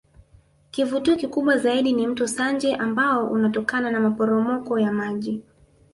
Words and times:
Kivutio 0.71 1.15
kikubwa 1.15 1.57
zaidi 1.57 1.93
ni 1.93 2.07
Mto 2.07 2.27
Sanje 2.27 2.75
ambao 2.75 3.27
unatoa 3.27 3.91
maporomoko 3.99 4.79
ya 4.79 4.91
maji 4.91 5.43